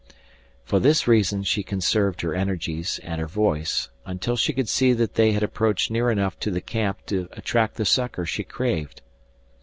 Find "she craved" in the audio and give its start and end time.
8.25-9.03